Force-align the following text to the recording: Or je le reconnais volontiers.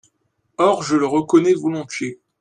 Or 0.57 0.81
je 0.81 0.95
le 0.95 1.05
reconnais 1.05 1.53
volontiers. 1.53 2.19